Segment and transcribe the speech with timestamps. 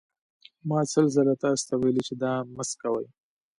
[0.67, 3.07] ما سل ځله تاسې ته ویلي چې دا مه څکوئ.